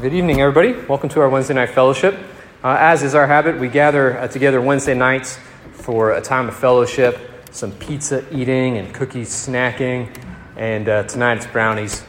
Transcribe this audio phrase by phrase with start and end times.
[0.00, 0.72] Good evening, everybody.
[0.88, 2.18] Welcome to our Wednesday night fellowship.
[2.64, 5.38] Uh, as is our habit, we gather uh, together Wednesday nights
[5.70, 7.16] for a time of fellowship,
[7.52, 10.12] some pizza eating and cookies snacking,
[10.56, 12.02] and uh, tonight it's brownies.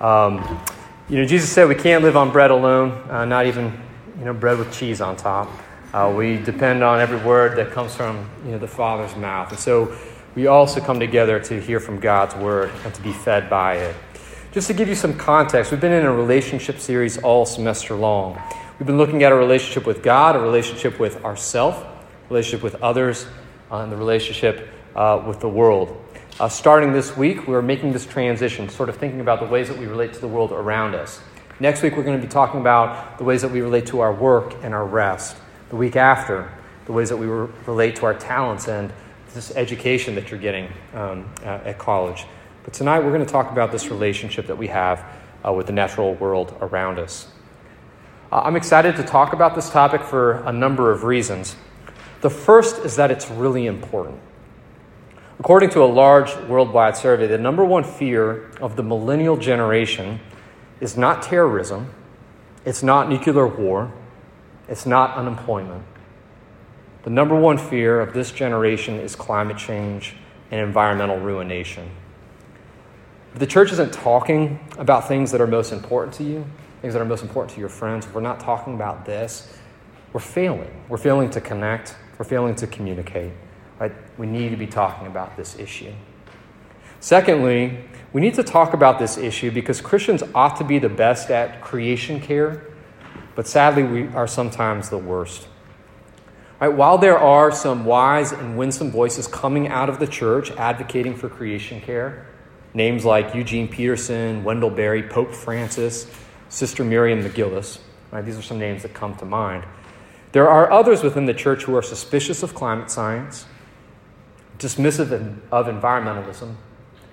[0.00, 0.64] Um,
[1.08, 3.76] you know, Jesus said we can't live on bread alone, uh, not even
[4.20, 5.50] you know bread with cheese on top.
[5.92, 9.58] Uh, we depend on every word that comes from you know the Father's mouth, and
[9.58, 9.98] so
[10.36, 13.96] we also come together to hear from God's word and to be fed by it.
[14.52, 18.38] Just to give you some context, we've been in a relationship series all semester long.
[18.78, 21.86] We've been looking at a relationship with God, a relationship with ourself,
[22.28, 23.24] relationship with others,
[23.70, 25.96] uh, and the relationship uh, with the world.
[26.38, 29.78] Uh, starting this week, we're making this transition, sort of thinking about the ways that
[29.78, 31.22] we relate to the world around us.
[31.58, 34.12] Next week, we're going to be talking about the ways that we relate to our
[34.12, 35.34] work and our rest.
[35.70, 36.52] The week after,
[36.84, 38.92] the ways that we re- relate to our talents and
[39.32, 42.26] this education that you're getting um, at college.
[42.64, 45.04] But tonight we're going to talk about this relationship that we have
[45.44, 47.26] uh, with the natural world around us.
[48.30, 51.56] Uh, I'm excited to talk about this topic for a number of reasons.
[52.20, 54.20] The first is that it's really important.
[55.40, 60.20] According to a large worldwide survey, the number one fear of the millennial generation
[60.80, 61.92] is not terrorism,
[62.64, 63.92] it's not nuclear war,
[64.68, 65.82] it's not unemployment.
[67.02, 70.14] The number one fear of this generation is climate change
[70.52, 71.90] and environmental ruination.
[73.32, 76.44] If the church isn't talking about things that are most important to you,
[76.82, 79.56] things that are most important to your friends, if we're not talking about this,
[80.12, 80.70] we're failing.
[80.90, 83.32] We're failing to connect, we're failing to communicate.
[83.78, 83.92] Right?
[84.18, 85.92] We need to be talking about this issue.
[87.00, 87.78] Secondly,
[88.12, 91.62] we need to talk about this issue because Christians ought to be the best at
[91.62, 92.62] creation care,
[93.34, 95.48] but sadly, we are sometimes the worst.
[96.60, 101.16] Right, while there are some wise and winsome voices coming out of the church advocating
[101.16, 102.26] for creation care,
[102.74, 106.10] Names like Eugene Peterson, Wendell Berry, Pope Francis,
[106.48, 107.78] Sister Miriam MacGillis.
[108.10, 108.24] Right?
[108.24, 109.64] These are some names that come to mind.
[110.32, 113.46] There are others within the church who are suspicious of climate science,
[114.58, 116.56] dismissive of environmentalism,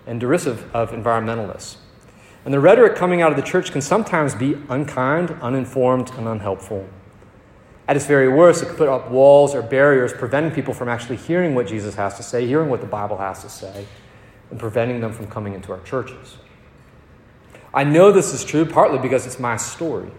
[0.07, 1.77] and derisive of environmentalists.
[2.45, 6.87] And the rhetoric coming out of the church can sometimes be unkind, uninformed, and unhelpful.
[7.89, 11.17] At its very worst, it can put up walls or barriers preventing people from actually
[11.17, 13.85] hearing what Jesus has to say, hearing what the Bible has to say,
[14.49, 16.37] and preventing them from coming into our churches.
[17.73, 20.09] I know this is true partly because it's my story.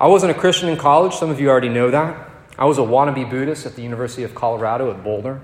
[0.00, 2.30] I wasn't a Christian in college, some of you already know that.
[2.58, 5.40] I was a wannabe Buddhist at the University of Colorado at Boulder.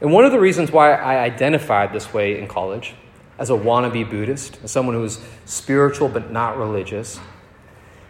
[0.00, 2.94] And one of the reasons why I identified this way in college,
[3.38, 7.18] as a wannabe Buddhist, as someone who was spiritual but not religious,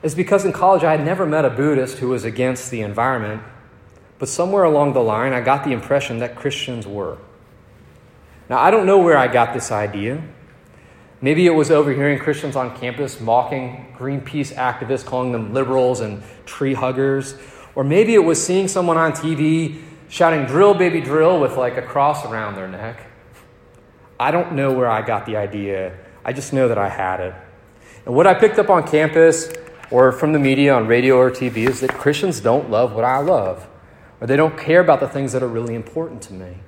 [0.03, 3.43] is because in college I had never met a Buddhist who was against the environment,
[4.19, 7.19] but somewhere along the line I got the impression that Christians were.
[8.49, 10.23] Now, I don't know where I got this idea.
[11.21, 16.75] Maybe it was overhearing Christians on campus mocking Greenpeace activists, calling them liberals and tree
[16.75, 17.35] huggers.
[17.75, 21.83] Or maybe it was seeing someone on TV shouting, Drill, baby, drill, with like a
[21.83, 23.07] cross around their neck.
[24.21, 25.97] I don't know where I got the idea.
[26.25, 27.35] I just know that I had it.
[28.05, 29.53] And what I picked up on campus
[29.91, 33.19] or from the media on radio or TV is that Christians don't love what I
[33.19, 33.69] love,
[34.21, 36.59] or they don't care about the things that are really important to me.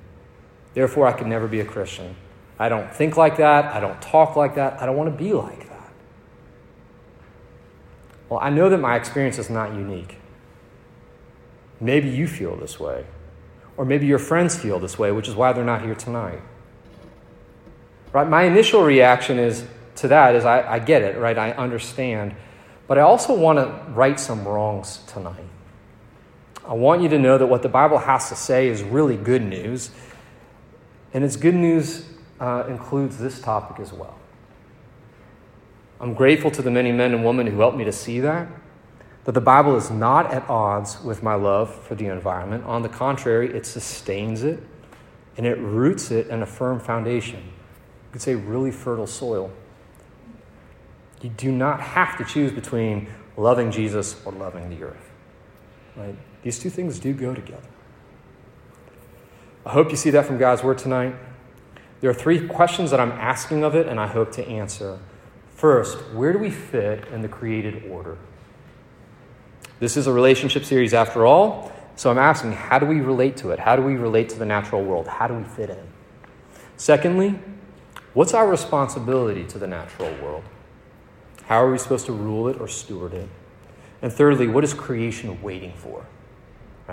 [0.79, 2.15] Therefore, I can never be a Christian.
[2.57, 3.65] I don't think like that.
[3.75, 4.81] I don't talk like that.
[4.81, 5.91] I don't want to be like that.
[8.29, 10.15] Well, I know that my experience is not unique.
[11.81, 13.05] Maybe you feel this way.
[13.75, 16.39] Or maybe your friends feel this way, which is why they're not here tonight.
[18.13, 18.29] Right?
[18.29, 19.65] My initial reaction is
[19.95, 21.37] to that is I, I get it, right?
[21.37, 22.37] I understand.
[22.87, 25.43] But I also want to right some wrongs tonight.
[26.65, 29.41] I want you to know that what the Bible has to say is really good
[29.41, 29.91] news
[31.13, 32.05] and its good news
[32.39, 34.17] uh, includes this topic as well.
[35.99, 38.47] I'm grateful to the many men and women who helped me to see that,
[39.25, 42.63] that the Bible is not at odds with my love for the environment.
[42.63, 44.63] On the contrary, it sustains it
[45.35, 47.39] and it roots it in a firm foundation.
[47.39, 49.51] You could say really fertile soil.
[51.21, 55.09] You do not have to choose between loving Jesus or loving the earth.
[55.95, 56.15] Right?
[56.43, 57.67] These two things do go together.
[59.65, 61.15] I hope you see that from God's Word tonight.
[62.01, 64.99] There are three questions that I'm asking of it, and I hope to answer.
[65.55, 68.17] First, where do we fit in the created order?
[69.79, 73.51] This is a relationship series after all, so I'm asking how do we relate to
[73.51, 73.59] it?
[73.59, 75.07] How do we relate to the natural world?
[75.07, 75.87] How do we fit in?
[76.77, 77.37] Secondly,
[78.13, 80.43] what's our responsibility to the natural world?
[81.43, 83.27] How are we supposed to rule it or steward it?
[84.01, 86.05] And thirdly, what is creation waiting for?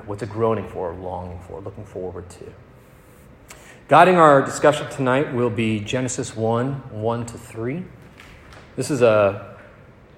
[0.04, 2.52] What's it groaning for, longing for, looking forward to?
[3.88, 7.84] Guiding our discussion tonight will be Genesis 1 1 to 3.
[8.75, 9.56] This is a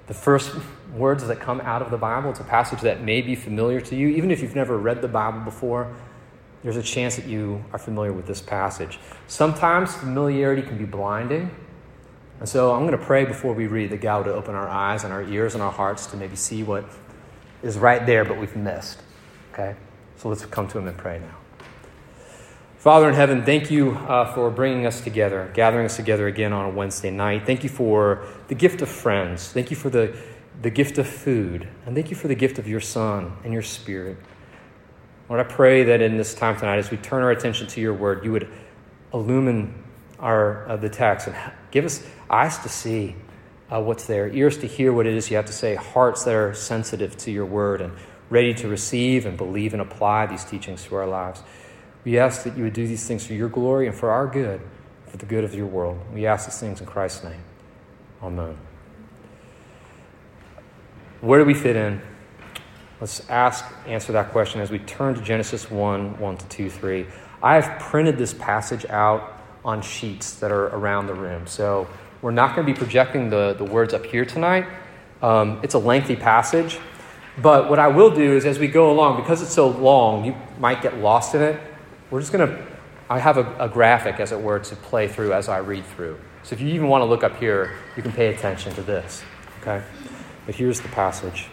[0.09, 0.57] the first
[0.95, 2.31] words that come out of the Bible.
[2.31, 4.09] It's a passage that may be familiar to you.
[4.09, 5.95] Even if you've never read the Bible before,
[6.63, 8.99] there's a chance that you are familiar with this passage.
[9.27, 11.51] Sometimes familiarity can be blinding.
[12.41, 15.05] And so I'm going to pray before we read that God would open our eyes
[15.05, 16.85] and our ears and our hearts to maybe see what
[17.63, 19.03] is right there but we've missed.
[19.59, 19.77] Okay?
[20.17, 21.37] So let's come to Him and pray now.
[22.77, 26.67] Father in heaven, thank you uh, for bringing us together, gathering us together again on
[26.67, 27.45] a Wednesday night.
[27.45, 29.49] Thank you for the gift of friends.
[29.51, 30.17] Thank you for the,
[30.63, 31.67] the gift of food.
[31.85, 34.17] And thank you for the gift of your Son and your Spirit.
[35.29, 37.95] Lord, I pray that in this time tonight, as we turn our attention to your
[37.95, 38.49] word, you would
[39.13, 39.75] illumine
[40.21, 41.37] our, uh, the text and
[41.73, 43.17] give us eyes to see
[43.73, 46.35] uh, what's there, ears to hear what it is you have to say, hearts that
[46.35, 47.93] are sensitive to your word and
[48.31, 51.43] ready to receive and believe and apply these teachings to our lives.
[52.05, 54.61] We ask that you would do these things for your glory and for our good,
[55.07, 55.99] for the good of your world.
[56.13, 57.43] We ask these things in Christ's name.
[58.23, 58.57] Amen.
[61.21, 62.01] Where do we fit in?
[63.01, 67.07] Let's ask, answer that question as we turn to Genesis 1 1 to 2, 3.
[67.43, 71.47] I have printed this passage out on sheets that are around the room.
[71.47, 71.87] So
[72.23, 74.67] we're not going to be projecting the, the words up here tonight.
[75.23, 76.79] Um, it's a lengthy passage.
[77.41, 80.35] But what I will do is as we go along, because it's so long, you
[80.59, 81.61] might get lost in it.
[82.11, 82.67] We're just going to,
[83.09, 86.19] I have a, a graphic, as it were, to play through as I read through.
[86.43, 89.23] So if you even want to look up here, you can pay attention to this.
[89.61, 89.85] Okay?
[90.47, 91.47] But here's the passage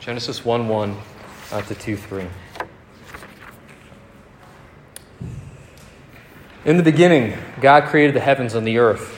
[0.00, 0.96] Genesis 1 1
[1.52, 2.26] uh, to 2 3.
[6.64, 9.17] In the beginning, God created the heavens and the earth.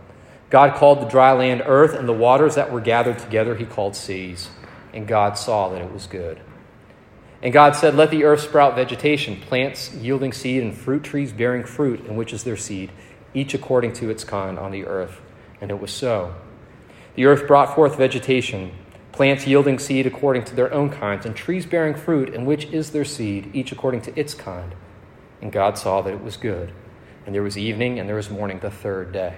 [0.51, 3.95] God called the dry land earth, and the waters that were gathered together he called
[3.95, 4.49] seas.
[4.93, 6.41] And God saw that it was good.
[7.41, 11.63] And God said, Let the earth sprout vegetation, plants yielding seed, and fruit trees bearing
[11.63, 12.91] fruit, in which is their seed,
[13.33, 15.21] each according to its kind on the earth.
[15.61, 16.35] And it was so.
[17.15, 18.73] The earth brought forth vegetation,
[19.13, 22.91] plants yielding seed according to their own kinds, and trees bearing fruit, in which is
[22.91, 24.75] their seed, each according to its kind.
[25.41, 26.73] And God saw that it was good.
[27.25, 29.37] And there was evening, and there was morning the third day.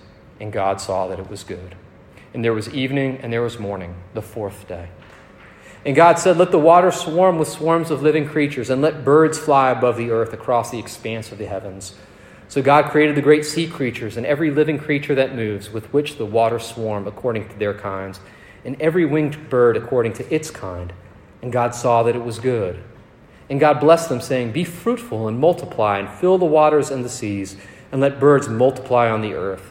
[0.41, 1.75] And God saw that it was good.
[2.33, 4.89] And there was evening and there was morning, the fourth day.
[5.85, 9.37] And God said, Let the water swarm with swarms of living creatures, and let birds
[9.37, 11.95] fly above the earth across the expanse of the heavens.
[12.47, 16.17] So God created the great sea creatures and every living creature that moves, with which
[16.17, 18.19] the water swarm according to their kinds,
[18.65, 20.91] and every winged bird according to its kind.
[21.43, 22.83] And God saw that it was good.
[23.47, 27.09] And God blessed them, saying, Be fruitful and multiply, and fill the waters and the
[27.09, 27.57] seas,
[27.91, 29.70] and let birds multiply on the earth.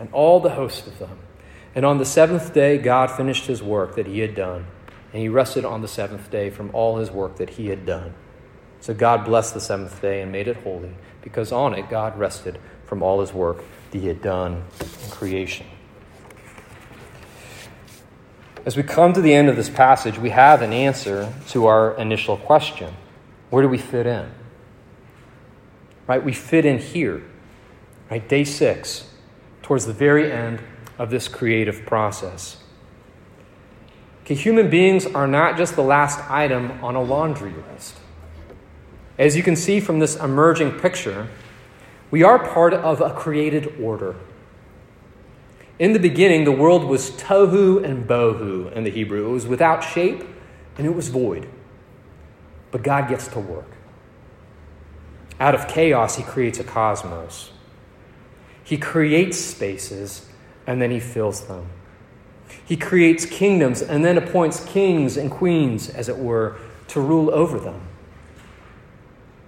[0.00, 1.18] and all the host of them.
[1.74, 4.66] And on the seventh day, God finished his work that he had done,
[5.12, 8.14] and he rested on the seventh day from all his work that he had done.
[8.80, 12.58] So God blessed the seventh day and made it holy, because on it God rested
[12.86, 15.66] from all his work that he had done in creation.
[18.64, 21.94] As we come to the end of this passage, we have an answer to our
[21.96, 22.94] initial question
[23.50, 24.30] Where do we fit in?
[26.06, 26.24] Right?
[26.24, 27.22] We fit in here,
[28.10, 28.26] right?
[28.26, 29.09] Day six,
[29.70, 30.60] towards the very end
[30.98, 32.56] of this creative process.
[34.22, 37.96] Okay, human beings are not just the last item on a laundry list.
[39.16, 41.28] As you can see from this emerging picture,
[42.10, 44.16] we are part of a created order.
[45.78, 49.28] In the beginning, the world was tohu and bohu in the Hebrew.
[49.28, 50.24] It was without shape
[50.78, 51.48] and it was void.
[52.72, 53.70] But God gets to work.
[55.38, 57.52] Out of chaos, He creates a cosmos.
[58.62, 60.28] He creates spaces
[60.66, 61.66] and then He fills them.
[62.64, 66.56] He creates kingdoms and then appoints kings and queens, as it were,
[66.88, 67.80] to rule over them.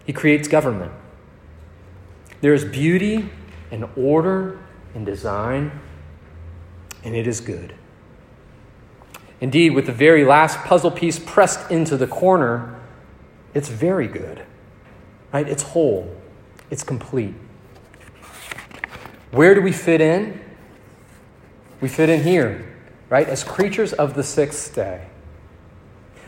[0.04, 0.92] He creates government.
[2.40, 3.30] There is beauty
[3.70, 4.58] and order
[4.94, 5.80] and design
[7.04, 7.74] and it is good.
[9.40, 12.80] Indeed, with the very last puzzle piece pressed into the corner,
[13.54, 14.44] it's very good.
[15.32, 15.48] Right?
[15.48, 16.16] It's whole.
[16.70, 17.34] It's complete.
[19.32, 20.40] Where do we fit in?
[21.80, 22.76] We fit in here,
[23.08, 23.26] right?
[23.26, 25.06] As creatures of the sixth day.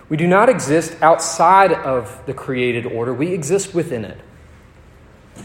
[0.08, 4.20] We do not exist outside of the created order, we exist within it.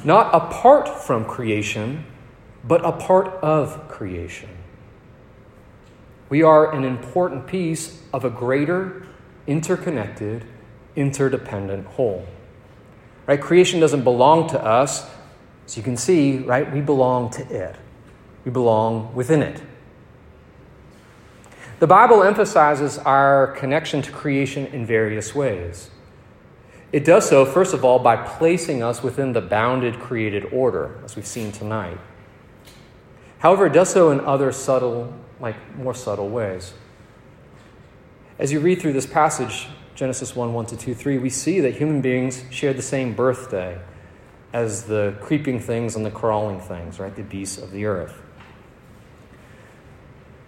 [0.04, 2.06] Not apart from creation,
[2.64, 4.50] but a part of creation.
[6.30, 9.06] We are an important piece of a greater,
[9.48, 10.46] interconnected,
[10.96, 12.26] interdependent whole.
[13.26, 13.42] Right?
[13.42, 15.10] Creation doesn't belong to us.
[15.70, 17.76] As you can see, right, we belong to it.
[18.44, 19.62] We belong within it.
[21.78, 25.92] The Bible emphasizes our connection to creation in various ways.
[26.92, 31.16] It does so, first of all, by placing us within the bounded created order, as
[31.16, 32.00] we've seen tonight.
[33.38, 36.74] However, it does so in other subtle like more subtle ways.
[38.40, 41.76] As you read through this passage, Genesis 1 1 to 2 3, we see that
[41.76, 43.80] human beings share the same birthday
[44.54, 47.16] as the creeping things and the crawling things, right?
[47.16, 48.22] The beasts of the earth.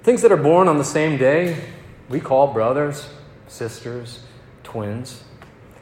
[0.04, 1.64] Things that are born on the same day,
[2.10, 3.10] we call brothers,
[3.48, 4.24] sisters,
[4.64, 5.24] twins.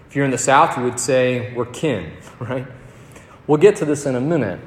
[0.10, 2.68] If you're in the South, you would say we're kin, right?
[3.48, 4.60] We'll get to this in a minute.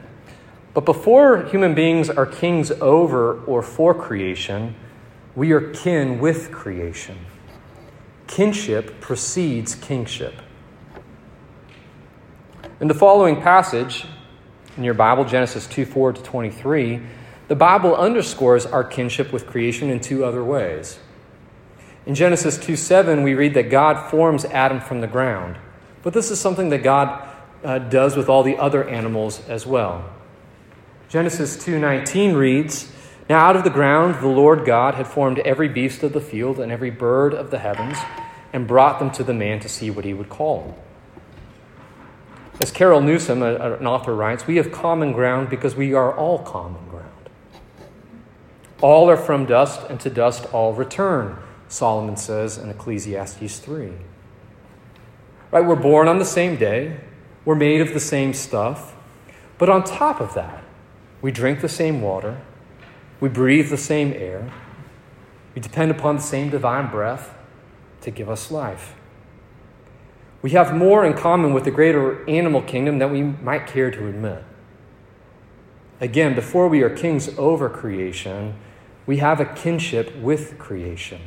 [0.75, 4.75] But before human beings are kings over or for creation,
[5.35, 7.19] we are kin with creation.
[8.27, 10.35] Kinship precedes kingship.
[12.83, 14.07] In the following passage
[14.77, 17.01] in your Bible, Genesis 2 4 to 23,
[17.47, 20.99] the Bible underscores our kinship with creation in two other ways.
[22.07, 25.59] In Genesis 2 7, we read that God forms Adam from the ground.
[26.03, 27.25] But this is something that God
[27.63, 30.05] uh, does with all the other animals as well.
[31.09, 32.91] Genesis 2:19 reads,
[33.31, 36.59] "Now out of the ground the Lord God had formed every beast of the field
[36.59, 37.97] and every bird of the heavens
[38.53, 40.75] and brought them to the man to see what he would call them."
[42.63, 46.89] As Carol Newsom, an author, writes, we have common ground because we are all common
[46.89, 47.09] ground.
[48.81, 53.91] All are from dust, and to dust all return, Solomon says in Ecclesiastes 3.
[55.51, 57.01] Right, we're born on the same day,
[57.45, 58.95] we're made of the same stuff,
[59.59, 60.63] but on top of that,
[61.21, 62.41] we drink the same water.
[63.19, 64.53] We breathe the same air.
[65.57, 67.35] We depend upon the same divine breath
[68.03, 68.95] to give us life.
[70.43, 74.09] We have more in common with the greater animal kingdom than we might care to
[74.09, 74.45] admit.
[76.01, 78.57] Again, before we are kings over creation,
[79.07, 81.21] we have a kinship with creation.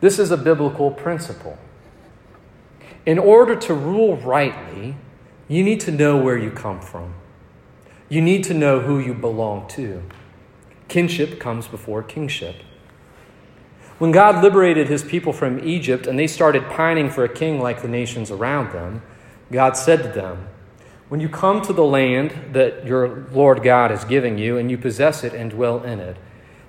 [0.00, 1.58] This is a biblical principle.
[3.04, 4.94] In order to rule rightly,
[5.48, 7.14] you need to know where you come from.
[8.08, 10.02] You need to know who you belong to.
[10.86, 12.56] Kinship comes before kingship.
[13.98, 17.82] When God liberated his people from Egypt and they started pining for a king like
[17.82, 19.02] the nations around them,
[19.50, 20.48] God said to them,
[21.08, 24.78] When you come to the land that your Lord God is giving you, and you
[24.78, 26.16] possess it and dwell in it,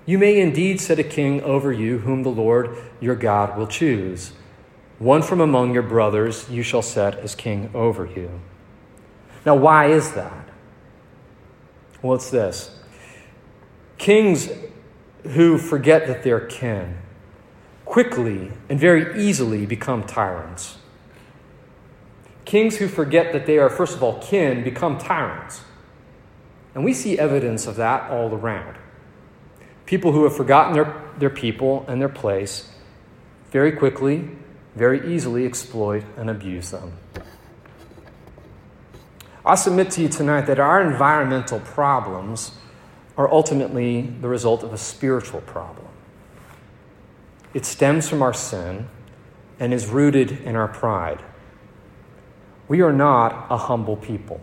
[0.07, 4.31] you may indeed set a king over you, whom the Lord your God will choose.
[4.97, 8.41] One from among your brothers you shall set as king over you.
[9.45, 10.49] Now, why is that?
[12.01, 12.75] Well, it's this
[13.99, 14.49] kings
[15.23, 16.97] who forget that they're kin
[17.89, 20.77] quickly and very easily become tyrants.
[22.45, 25.61] Kings who forget that they are, first of all, kin become tyrants.
[26.75, 28.77] And we see evidence of that all around.
[29.87, 32.71] People who have forgotten their, their people and their place
[33.49, 34.29] very quickly,
[34.75, 36.93] very easily exploit and abuse them.
[39.43, 42.51] I submit to you tonight that our environmental problems
[43.17, 45.88] are ultimately the result of a spiritual problem.
[47.53, 48.87] It stems from our sin
[49.59, 51.23] and is rooted in our pride.
[52.67, 54.39] We are not a humble people.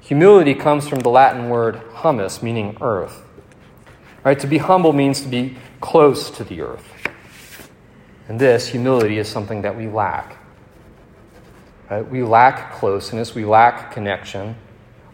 [0.00, 3.24] Humility comes from the Latin word humus, meaning earth.
[4.24, 4.38] Right?
[4.38, 7.08] To be humble means to be close to the earth.
[8.28, 10.38] And this, humility, is something that we lack.
[11.90, 12.08] Right?
[12.08, 14.56] We lack closeness, we lack connection.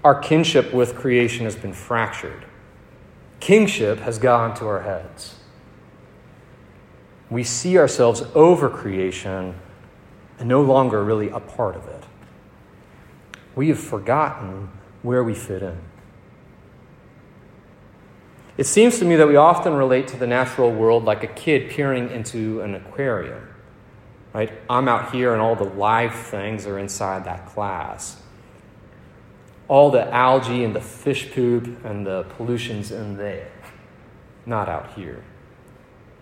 [0.05, 2.45] Our kinship with creation has been fractured.
[3.41, 5.38] Kingship has gone to our heads.
[7.31, 9.55] We see ourselves over creation
[10.39, 12.05] and no longer really a part of it.
[13.55, 14.71] We have forgotten
[15.03, 15.79] where we fit in.
[18.57, 21.71] It seems to me that we often relate to the natural world like a kid
[21.71, 23.47] peering into an aquarium.
[24.33, 24.53] Right?
[24.69, 28.21] I'm out here and all the live things are inside that glass.
[29.69, 33.51] All the algae and the fish poop and the pollution's in there,
[34.47, 35.23] not out here.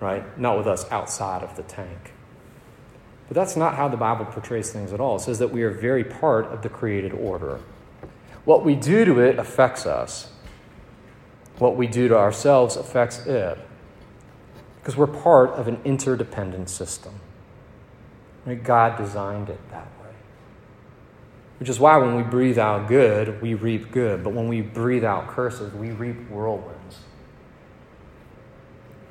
[0.01, 0.39] Right?
[0.39, 2.13] Not with us outside of the tank.
[3.29, 5.17] But that's not how the Bible portrays things at all.
[5.17, 7.61] It says that we are very part of the created order.
[8.45, 10.31] What we do to it affects us
[11.59, 13.59] what we do to ourselves affects it.
[14.81, 17.15] Because we're part of an interdependent system.
[18.63, 20.15] God designed it that way.
[21.59, 24.23] Which is why when we breathe out good, we reap good.
[24.23, 26.76] But when we breathe out curses, we reap whirlwinds.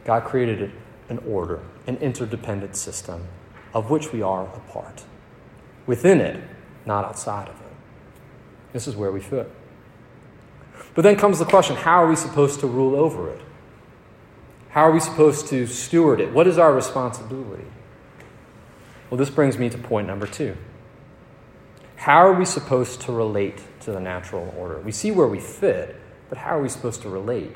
[0.06, 0.72] God created
[1.10, 3.28] an order, an interdependent system,
[3.74, 5.04] of which we are a part.
[5.86, 6.41] Within it,
[6.86, 7.62] not outside of it.
[8.72, 9.52] This is where we fit.
[10.94, 13.41] But then comes the question how are we supposed to rule over it?
[14.70, 16.32] How are we supposed to steward it?
[16.32, 17.65] What is our responsibility?
[19.10, 20.56] Well, this brings me to point number two.
[21.96, 24.80] How are we supposed to relate to the natural order?
[24.80, 25.96] We see where we fit,
[26.30, 27.56] but how are we supposed to relate?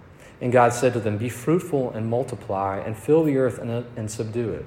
[0.41, 4.09] And God said to them, Be fruitful and multiply, and fill the earth and, and
[4.09, 4.65] subdue it,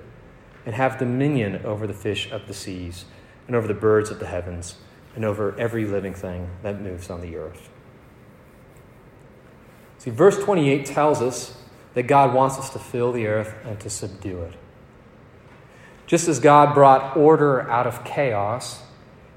[0.64, 3.04] and have dominion over the fish of the seas,
[3.46, 4.76] and over the birds of the heavens
[5.14, 7.68] and over every living thing that moves on the earth.
[9.98, 11.56] See, verse 28 tells us
[11.94, 14.54] that God wants us to fill the earth and to subdue it.
[16.06, 18.82] Just as God brought order out of chaos,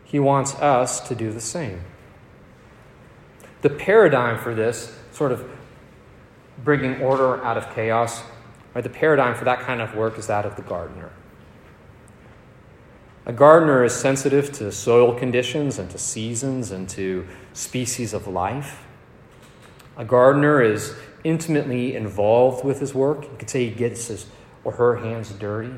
[0.03, 1.81] He wants us to do the same.
[3.61, 5.49] The paradigm for this, sort of
[6.63, 8.23] bringing order out of chaos,
[8.73, 11.11] right, the paradigm for that kind of work is that of the gardener.
[13.25, 18.85] A gardener is sensitive to soil conditions and to seasons and to species of life.
[19.97, 23.23] A gardener is intimately involved with his work.
[23.23, 24.27] You could say he gets his
[24.63, 25.73] or her hands dirty.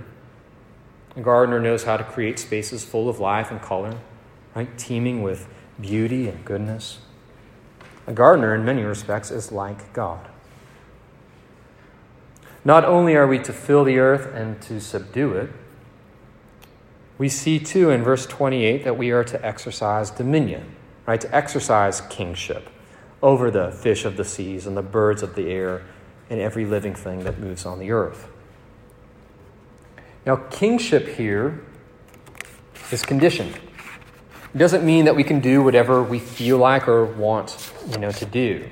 [1.16, 3.98] A gardener knows how to create spaces full of life and color,
[4.56, 4.78] right?
[4.78, 5.48] Teeming with
[5.82, 7.00] beauty and goodness.
[8.06, 10.28] A gardener, in many respects, is like God.
[12.66, 15.50] Not only are we to fill the earth and to subdue it,
[17.18, 21.20] we see too in verse 28 that we are to exercise dominion, right?
[21.22, 22.70] To exercise kingship
[23.22, 25.86] over the fish of the seas and the birds of the air
[26.30, 28.28] and every living thing that moves on the earth.
[30.26, 31.62] Now, kingship here
[32.92, 33.56] is conditioned.
[34.54, 38.12] It doesn't mean that we can do whatever we feel like or want, you know,
[38.12, 38.70] to do.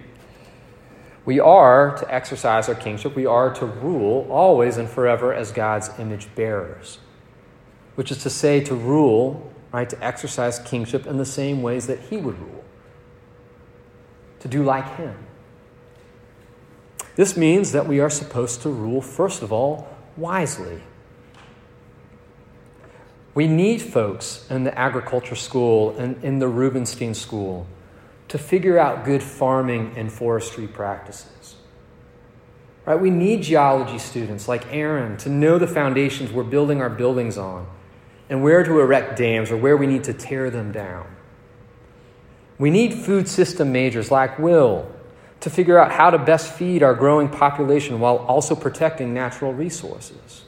[1.28, 3.14] We are to exercise our kingship.
[3.14, 7.00] We are to rule always and forever as God's image bearers,
[7.96, 12.00] which is to say, to rule, right, to exercise kingship in the same ways that
[12.00, 12.64] He would rule,
[14.40, 15.18] to do like Him.
[17.18, 19.86] This means that we are supposed to rule, first of all,
[20.16, 20.82] wisely.
[23.36, 27.68] We need folks in the agriculture school and in the Rubenstein school
[28.30, 31.56] to figure out good farming and forestry practices.
[32.86, 33.00] Right?
[33.00, 37.68] We need geology students like Aaron to know the foundations we're building our buildings on
[38.30, 41.06] and where to erect dams or where we need to tear them down.
[42.58, 44.90] We need food system majors like Will
[45.42, 50.44] to figure out how to best feed our growing population while also protecting natural resources.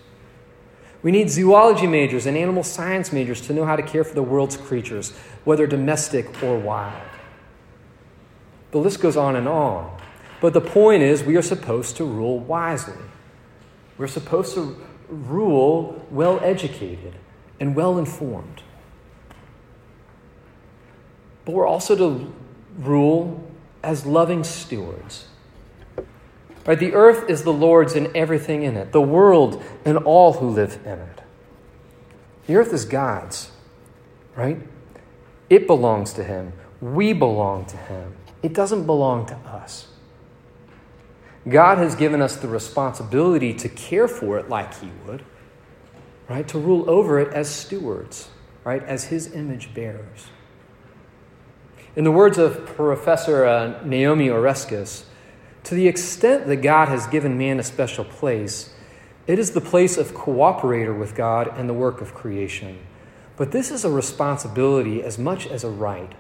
[1.01, 4.23] We need zoology majors and animal science majors to know how to care for the
[4.23, 5.11] world's creatures,
[5.43, 7.08] whether domestic or wild.
[8.71, 9.97] The list goes on and on.
[10.41, 12.95] But the point is, we are supposed to rule wisely.
[13.97, 14.77] We're supposed to
[15.09, 17.15] rule well educated
[17.59, 18.63] and well informed.
[21.45, 22.33] But we're also to
[22.77, 23.43] rule
[23.83, 25.27] as loving stewards.
[26.65, 26.77] Right?
[26.77, 30.79] The earth is the Lord's and everything in it, the world and all who live
[30.85, 31.21] in it.
[32.45, 33.51] The earth is God's,
[34.35, 34.61] right?
[35.49, 36.53] It belongs to Him.
[36.81, 38.15] We belong to Him.
[38.41, 39.87] It doesn't belong to us.
[41.47, 45.23] God has given us the responsibility to care for it like He would,
[46.27, 46.47] right?
[46.49, 48.29] To rule over it as stewards,
[48.63, 48.83] right?
[48.83, 50.27] As His image bearers.
[51.95, 55.03] In the words of Professor uh, Naomi Oreskes,
[55.63, 58.73] to the extent that God has given man a special place,
[59.27, 62.79] it is the place of cooperator with God and the work of creation.
[63.37, 66.13] But this is a responsibility as much as a right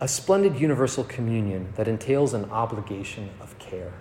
[0.00, 3.92] a splendid universal communion that entails an obligation of care.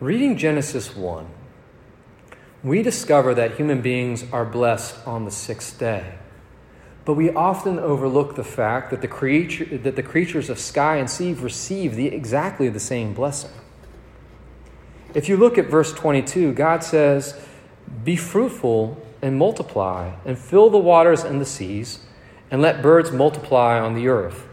[0.00, 1.28] Reading Genesis 1,
[2.64, 6.14] we discover that human beings are blessed on the sixth day.
[7.04, 11.08] But we often overlook the fact that the, creature, that the creatures of sky and
[11.08, 13.50] sea receive the, exactly the same blessing.
[15.12, 17.38] If you look at verse 22, God says,
[18.02, 22.00] Be fruitful and multiply, and fill the waters and the seas,
[22.50, 24.46] and let birds multiply on the earth.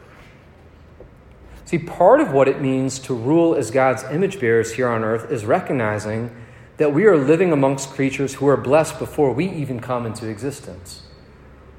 [1.66, 5.30] See, part of what it means to rule as God's image bearers here on earth
[5.30, 6.34] is recognizing
[6.78, 11.04] that we are living amongst creatures who are blessed before we even come into existence,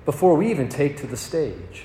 [0.04, 1.84] before we even take to the stage.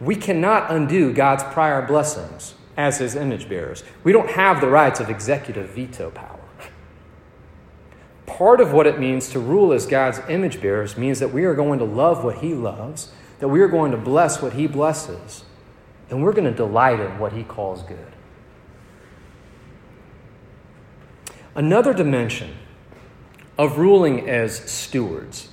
[0.00, 3.84] We cannot undo God's prior blessings as his image bearers.
[4.02, 6.39] We don't have the rights of executive veto power
[8.36, 11.54] part of what it means to rule as God's image bearers means that we are
[11.54, 15.44] going to love what He loves, that we are going to bless what He blesses,
[16.08, 18.12] and we're going to delight in what He calls good.
[21.54, 22.54] Another dimension
[23.58, 25.48] of ruling as stewards,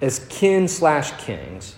[0.00, 1.76] as kin slash kings,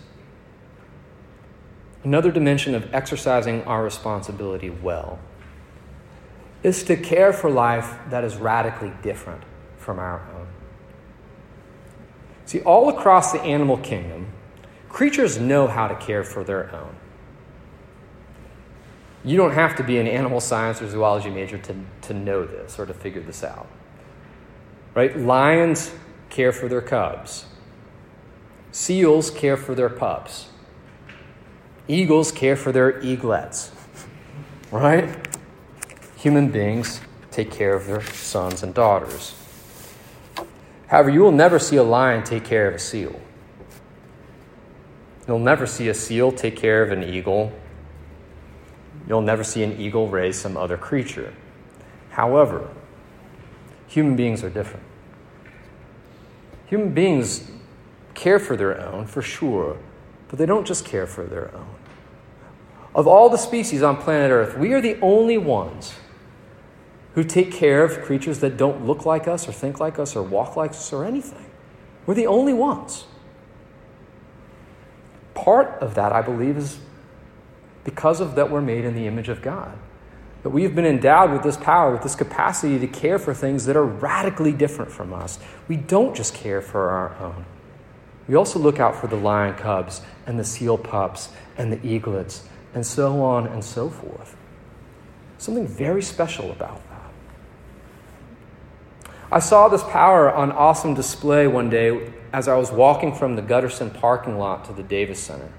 [2.05, 5.19] another dimension of exercising our responsibility well,
[6.63, 9.43] is to care for life that is radically different
[9.77, 10.38] from our own.
[12.49, 14.29] See, all across the animal kingdom,
[14.89, 16.97] creatures know how to care for their own.
[19.23, 22.79] You don't have to be an animal science or zoology major to, to know this
[22.79, 23.67] or to figure this out.
[24.95, 25.15] Right?
[25.15, 25.93] Lions
[26.31, 27.45] care for their cubs.
[28.73, 30.49] Seals care for their pups.
[31.87, 33.73] Eagles care for their eaglets.
[34.71, 35.15] Right?
[36.17, 39.35] Human beings take care of their sons and daughters.
[40.89, 43.21] However, you will never see a lion take care of a seal.
[45.27, 47.53] You'll never see a seal take care of an eagle.
[49.07, 51.35] You'll never see an eagle raise some other creature.
[52.11, 52.69] However,
[53.87, 54.85] human beings are different.
[56.67, 57.51] Human beings
[58.15, 59.77] care for their own, for sure,
[60.29, 61.75] but they don't just care for their own.
[62.95, 65.95] Of all the species on planet Earth, we are the only ones
[67.19, 70.23] who take care of creatures that don't look like us or think like us or
[70.23, 71.45] walk like us or anything.
[72.07, 73.07] We're the only ones.
[75.35, 76.79] Part of that, I believe, is
[77.83, 79.77] because of that we're made in the image of God.
[80.45, 83.65] That we have been endowed with this power, with this capacity to care for things
[83.65, 85.41] that are radically different from us.
[85.67, 87.45] We don't just care for our own.
[88.29, 92.47] We also look out for the lion cubs and the seal pups and the eaglets
[92.75, 94.37] and so on and so forth.
[95.39, 96.88] Something very special about
[99.31, 103.43] I saw this power on awesome display one day as I was walking from the
[103.43, 105.53] Gutterson parking lot to the Davis Center.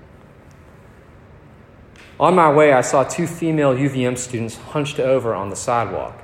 [2.19, 6.19] On my way, I saw two female UVM students hunched over on the sidewalk.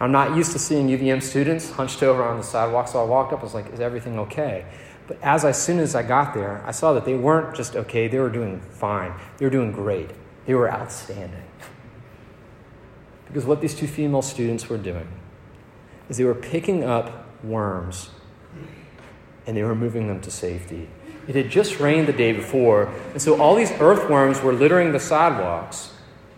[0.00, 3.32] I'm not used to seeing UVM students hunched over on the sidewalk, so I walked
[3.32, 3.40] up.
[3.40, 4.66] I was like, "Is everything okay?"
[5.06, 8.08] But as, as soon as I got there, I saw that they weren't just okay,
[8.08, 9.14] they were doing fine.
[9.38, 10.10] They were doing great.
[10.46, 11.44] They were outstanding.
[13.26, 15.08] Because what these two female students were doing
[16.08, 18.10] is they were picking up worms
[19.46, 20.88] and they were moving them to safety.
[21.26, 25.00] It had just rained the day before, and so all these earthworms were littering the
[25.00, 25.92] sidewalks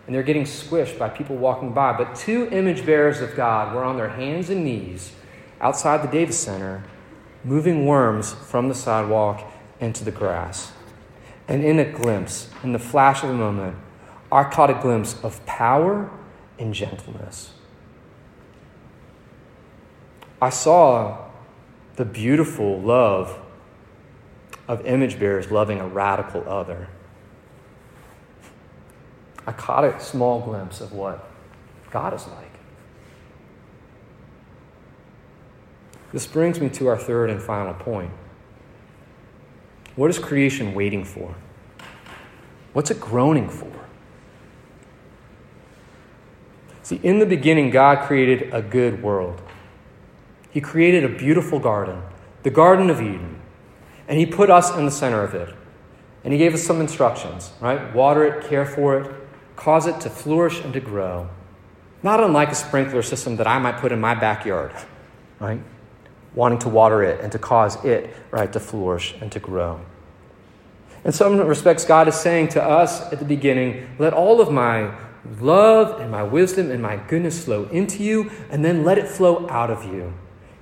[0.06, 1.96] and they're getting squished by people walking by.
[1.96, 5.12] But two image bearers of God were on their hands and knees
[5.60, 6.82] outside the Davis Center
[7.44, 9.42] moving worms from the sidewalk
[9.78, 10.72] into the grass.
[11.48, 13.76] And in a glimpse, in the flash of a moment,
[14.32, 16.10] I caught a glimpse of power
[16.58, 17.52] and gentleness.
[20.42, 21.30] I saw
[21.96, 23.38] the beautiful love
[24.66, 26.88] of image bearers loving a radical other.
[29.46, 31.28] I caught a small glimpse of what
[31.90, 32.50] God is like.
[36.12, 38.10] This brings me to our third and final point.
[39.96, 41.34] What is creation waiting for?
[42.72, 43.70] What's it groaning for?
[46.82, 49.40] See, in the beginning, God created a good world.
[50.50, 52.02] He created a beautiful garden,
[52.42, 53.40] the Garden of Eden,
[54.08, 55.54] and He put us in the center of it.
[56.24, 57.94] And He gave us some instructions, right?
[57.94, 59.14] Water it, care for it,
[59.56, 61.28] cause it to flourish and to grow.
[62.02, 64.72] Not unlike a sprinkler system that I might put in my backyard,
[65.38, 65.60] right?
[66.34, 69.80] wanting to water it and to cause it, right, to flourish and to grow.
[71.04, 74.94] In some respects, God is saying to us at the beginning, let all of my
[75.40, 79.48] love and my wisdom and my goodness flow into you, and then let it flow
[79.48, 80.12] out of you,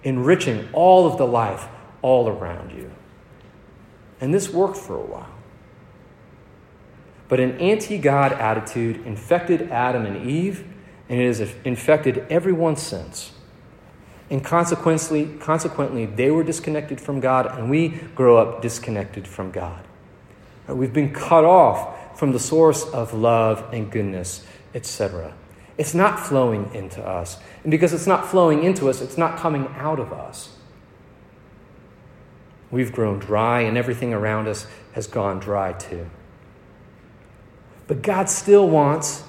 [0.02, 1.66] enriching all of the life
[2.02, 2.90] all around you.
[4.20, 5.30] And this worked for a while.
[7.28, 10.66] But an anti God attitude infected Adam and Eve,
[11.08, 13.32] and it has infected everyone since.
[14.30, 19.84] And consequently, consequently, they were disconnected from God, and we grow up disconnected from God.
[20.66, 25.32] We've been cut off from the source of love and goodness, etc.
[25.78, 27.38] It's not flowing into us.
[27.62, 30.56] And because it's not flowing into us, it's not coming out of us.
[32.70, 36.10] We've grown dry, and everything around us has gone dry too.
[37.86, 39.22] But God still wants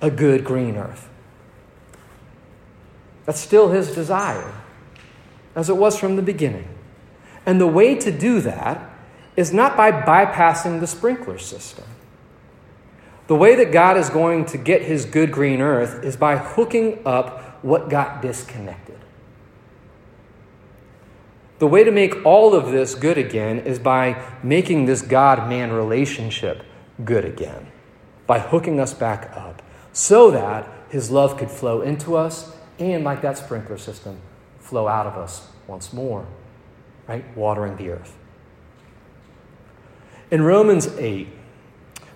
[0.00, 1.08] a good green earth.
[3.24, 4.52] That's still his desire,
[5.56, 6.68] as it was from the beginning.
[7.46, 8.90] And the way to do that
[9.34, 11.86] is not by bypassing the sprinkler system.
[13.26, 16.98] The way that God is going to get his good green earth is by hooking
[17.06, 18.98] up what got disconnected.
[21.58, 25.72] The way to make all of this good again is by making this God man
[25.72, 26.62] relationship
[27.04, 27.68] good again,
[28.26, 33.22] by hooking us back up, so that his love could flow into us and like
[33.22, 34.18] that sprinkler system,
[34.58, 36.26] flow out of us once more,
[37.06, 37.24] right?
[37.36, 38.16] Watering the earth.
[40.30, 41.28] In Romans 8,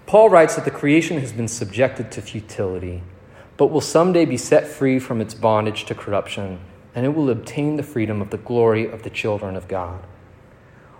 [0.08, 3.02] Paul writes that the creation has been subjected to futility,
[3.58, 6.60] but will someday be set free from its bondage to corruption,
[6.94, 10.00] and it will obtain the freedom of the glory of the children of God.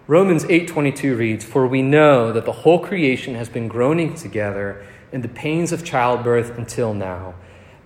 [0.06, 5.22] Romans 8:22 reads, "For we know that the whole creation has been groaning together in
[5.22, 7.32] the pains of childbirth until now."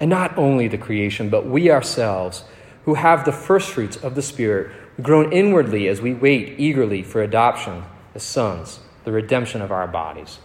[0.00, 2.42] And not only the creation, but we ourselves,
[2.84, 7.84] who have the firstfruits of the Spirit, groan inwardly as we wait eagerly for adoption
[8.12, 10.40] as sons, the redemption of our bodies.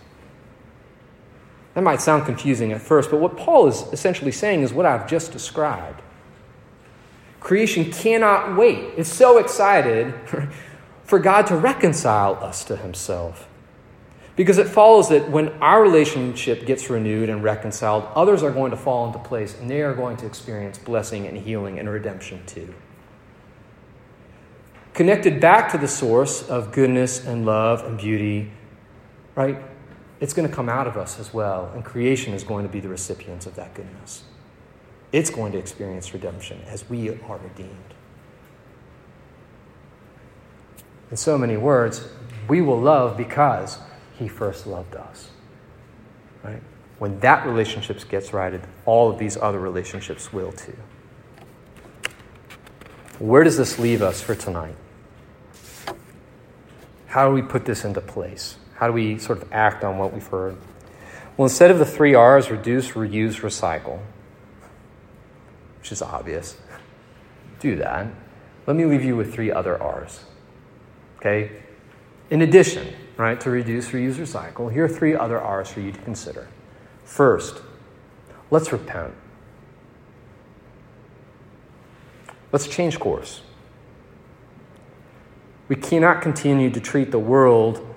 [1.78, 5.08] That might sound confusing at first, but what Paul is essentially saying is what I've
[5.08, 6.02] just described.
[7.40, 8.80] Creation cannot wait.
[8.98, 10.12] It's so excited
[11.04, 13.48] for God to reconcile us to himself.
[14.36, 18.78] Because it follows that when our relationship gets renewed and reconciled, others are going to
[18.78, 22.74] fall into place and they are going to experience blessing and healing and redemption too.
[24.96, 28.52] Connected back to the source of goodness and love and beauty,
[29.36, 29.62] right?
[30.20, 32.80] It's going to come out of us as well, and creation is going to be
[32.80, 34.24] the recipients of that goodness.
[35.12, 37.94] It's going to experience redemption as we are redeemed.
[41.12, 42.06] In so many words,
[42.48, 43.80] we will love because
[44.18, 45.30] he first loved us.
[46.44, 46.62] Right?
[47.00, 50.76] When that relationship gets righted, all of these other relationships will too.
[53.20, 54.76] Where does this leave us for tonight?
[57.08, 58.58] How do we put this into place?
[58.78, 60.56] How do we sort of act on what we've heard?
[61.36, 64.00] Well, instead of the three R's reduce, reuse, recycle,
[65.80, 66.58] which is obvious,
[67.60, 68.08] do that.
[68.68, 70.24] Let me leave you with three other R's.
[71.18, 71.52] Okay?
[72.30, 76.00] In addition, right, to reduce, reuse, recycle, here are three other R's for you to
[76.02, 76.48] consider.
[77.04, 77.62] First,
[78.52, 79.14] let's repent.
[82.52, 83.42] Let's change course.
[85.68, 87.96] We cannot continue to treat the world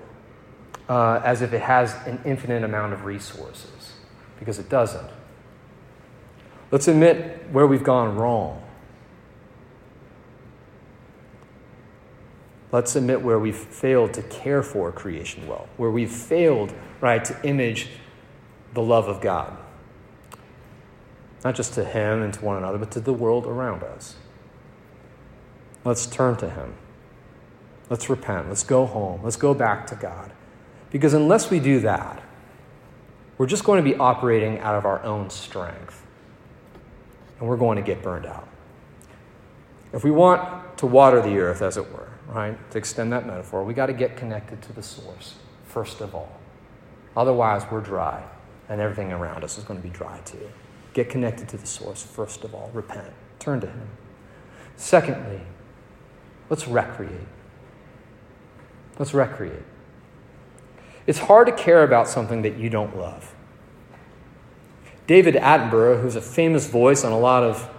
[0.91, 3.93] uh, as if it has an infinite amount of resources,
[4.37, 5.09] because it doesn't.
[6.69, 8.61] Let's admit where we've gone wrong.
[12.73, 17.37] Let's admit where we've failed to care for creation well, where we've failed, right, to
[17.47, 17.87] image
[18.73, 19.57] the love of God.
[21.45, 24.17] Not just to Him and to one another, but to the world around us.
[25.85, 26.73] Let's turn to Him.
[27.89, 28.49] Let's repent.
[28.49, 29.21] Let's go home.
[29.23, 30.33] Let's go back to God.
[30.91, 32.21] Because unless we do that,
[33.37, 36.05] we're just going to be operating out of our own strength.
[37.39, 38.47] And we're going to get burned out.
[39.93, 43.63] If we want to water the earth, as it were, right, to extend that metaphor,
[43.63, 46.39] we got to get connected to the source, first of all.
[47.17, 48.23] Otherwise, we're dry,
[48.69, 50.49] and everything around us is going to be dry too.
[50.93, 52.69] Get connected to the source, first of all.
[52.73, 53.11] Repent.
[53.39, 53.89] Turn to Him.
[54.75, 55.41] Secondly,
[56.49, 57.27] let's recreate.
[58.99, 59.63] Let's recreate.
[61.11, 63.35] It's hard to care about something that you don't love.
[65.07, 67.69] David Attenborough, who's a famous voice on a lot of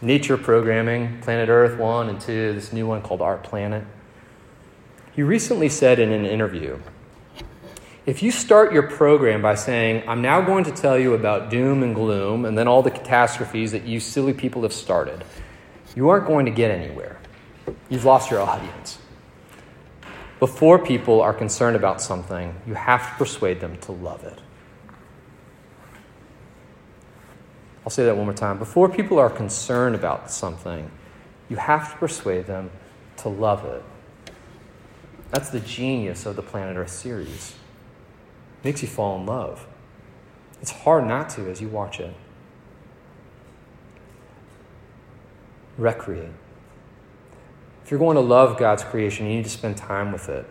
[0.00, 3.84] nature programming, Planet Earth 1 and 2, this new one called Our Planet,
[5.14, 6.78] he recently said in an interview
[8.06, 11.82] if you start your program by saying, I'm now going to tell you about doom
[11.82, 15.22] and gloom and then all the catastrophes that you silly people have started,
[15.94, 17.18] you aren't going to get anywhere.
[17.90, 18.97] You've lost your audience.
[20.40, 24.38] Before people are concerned about something, you have to persuade them to love it.
[27.84, 28.58] I'll say that one more time.
[28.58, 30.90] Before people are concerned about something,
[31.48, 32.70] you have to persuade them
[33.18, 33.82] to love it.
[35.30, 37.54] That's the genius of the Planet Earth series.
[38.60, 39.66] It makes you fall in love.
[40.60, 42.14] It's hard not to as you watch it.
[45.76, 46.30] Recreate.
[47.88, 50.44] If you're going to love God's creation, you need to spend time with it,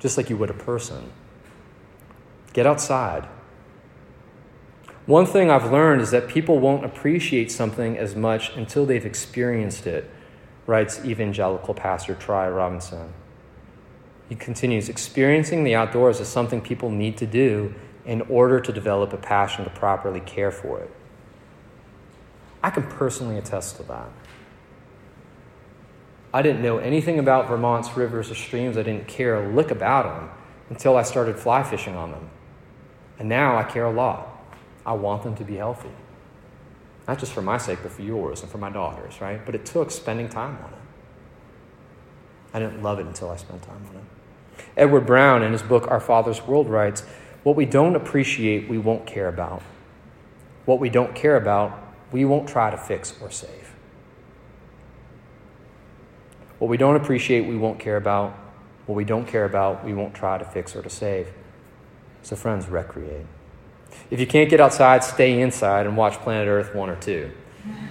[0.00, 1.12] just like you would a person.
[2.54, 3.28] Get outside.
[5.04, 9.86] One thing I've learned is that people won't appreciate something as much until they've experienced
[9.86, 10.08] it,
[10.66, 13.12] writes evangelical pastor Tri Robinson.
[14.30, 17.74] He continues experiencing the outdoors is something people need to do
[18.06, 20.90] in order to develop a passion to properly care for it.
[22.62, 24.08] I can personally attest to that.
[26.36, 28.76] I didn't know anything about Vermont's rivers or streams.
[28.76, 30.28] I didn't care a lick about them
[30.68, 32.28] until I started fly fishing on them.
[33.18, 34.44] And now I care a lot.
[34.84, 35.88] I want them to be healthy.
[37.08, 39.46] Not just for my sake, but for yours and for my daughters, right?
[39.46, 40.78] But it took spending time on it.
[42.52, 44.64] I didn't love it until I spent time on it.
[44.76, 47.00] Edward Brown, in his book Our Father's World, writes
[47.44, 49.62] What we don't appreciate, we won't care about.
[50.66, 53.75] What we don't care about, we won't try to fix or save.
[56.58, 58.32] What we don't appreciate, we won't care about.
[58.86, 61.28] What we don't care about, we won't try to fix or to save.
[62.22, 63.26] So, friends, recreate.
[64.10, 67.30] If you can't get outside, stay inside and watch Planet Earth 1 or 2.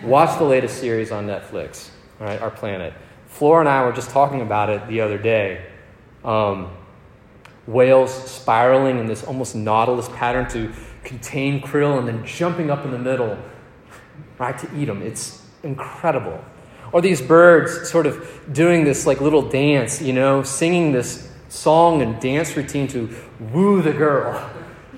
[0.04, 2.93] Watch the latest series on Netflix, all right, Our Planet.
[3.28, 5.65] Flora and I were just talking about it the other day.
[6.23, 6.71] Um,
[7.67, 10.71] whales spiraling in this almost nautilus pattern to
[11.04, 13.38] contain krill and then jumping up in the middle,
[14.39, 15.01] right, to eat them.
[15.01, 16.43] It's incredible.
[16.95, 22.01] Or these birds sort of doing this like little dance, you know, singing this song
[22.01, 23.13] and dance routine to
[23.51, 24.49] woo the girl.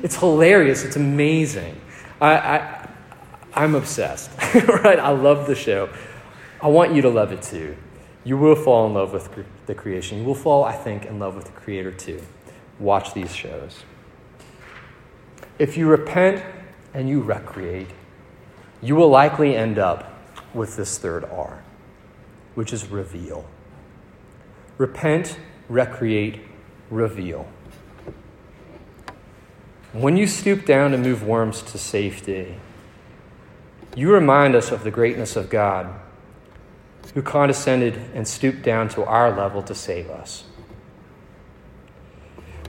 [0.04, 0.84] It's hilarious.
[0.84, 1.82] It's amazing.
[2.22, 2.90] I, I,
[3.56, 4.30] I'm obsessed,
[4.84, 5.00] right?
[5.00, 5.90] I love the show.
[6.62, 7.76] I want you to love it too.
[8.24, 9.28] You will fall in love with
[9.66, 10.20] the creation.
[10.20, 12.22] You will fall, I think, in love with the Creator too.
[12.78, 13.86] Watch these shows.
[15.58, 16.46] If you repent
[16.94, 17.90] and you recreate,
[18.84, 20.14] you will likely end up
[20.54, 21.64] with this third R
[22.58, 23.46] which is reveal.
[24.80, 25.38] Repent,
[25.70, 26.42] recreate,
[26.90, 27.48] reveal.
[29.94, 32.56] When you stoop down to move worms to safety,
[33.96, 36.00] you remind us of the greatness of God
[37.14, 40.46] who condescended and stooped down to our level to save us.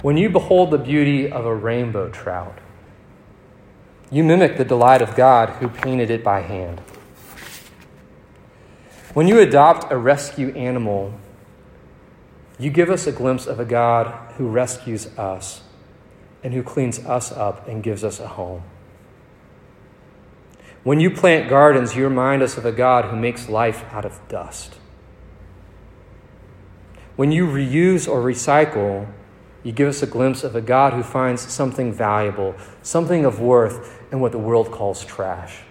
[0.03, 2.59] When you behold the beauty of a rainbow trout,
[4.11, 6.83] you mimic the delight of God who painted it by hand.
[9.15, 11.15] When you adopt a rescue animal,
[12.59, 15.63] you give us a glimpse of a God who rescues us
[16.43, 18.63] and who cleans us up and gives us a home.
[20.85, 24.21] When you plant gardens, you remind us of a God who makes life out of
[24.29, 24.75] dust.
[27.17, 29.09] When you reuse or recycle,
[29.65, 34.01] you give us a glimpse of a God who finds something valuable, something of worth
[34.13, 35.63] in what the world calls trash.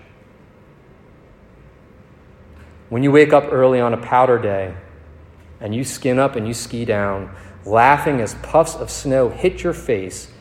[2.90, 4.74] When you wake up early on a powder day
[5.60, 7.36] and you skin up and you ski down,
[7.66, 10.32] laughing as puffs of snow hit your face,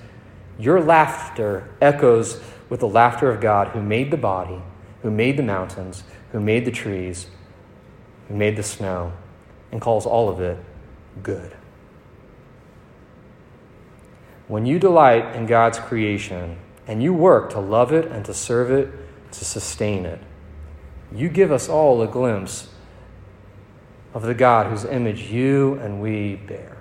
[0.59, 4.62] your laughter echoes with the laughter of God who made the body,
[5.03, 7.26] who made the mountains, who made the trees,
[8.28, 9.12] who made the snow,
[9.72, 10.59] and calls all of it
[11.22, 11.57] good.
[14.49, 18.70] When you delight in God's creation and you work to love it and to serve
[18.70, 18.92] it,
[19.32, 20.20] to sustain it,
[21.14, 22.68] you give us all a glimpse
[24.14, 26.78] of the God whose image you and we bear.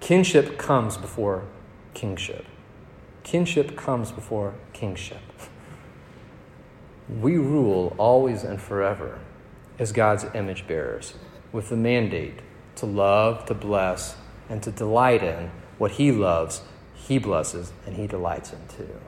[0.00, 1.44] Kinship comes before
[1.92, 2.46] kingship.
[3.24, 5.18] Kinship comes before kingship.
[7.08, 9.18] We rule always and forever
[9.78, 11.14] as God's image bearers
[11.52, 12.40] with the mandate
[12.76, 14.16] to love, to bless,
[14.48, 16.62] and to delight in what He loves,
[16.94, 19.00] He blesses, and He delights in too.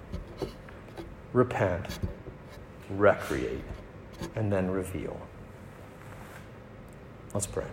[1.33, 1.99] Repent,
[2.91, 3.65] recreate,
[4.35, 5.21] and then reveal.
[7.35, 7.67] Let's pray.